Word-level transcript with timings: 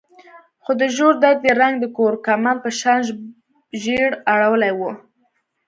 خو 0.63 0.71
ژور 0.95 1.13
درد 1.23 1.41
يې 1.47 1.53
رنګ 1.61 1.75
د 1.79 1.85
کورکمند 1.97 2.59
په 2.63 2.69
شان 2.79 2.99
ژېړ 3.81 4.11
اړولی 4.33 4.71
و. 4.75 4.81